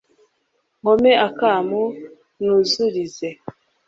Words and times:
nkome 0.79 1.11
akamu 1.27 1.81
nuzurize 2.43 3.29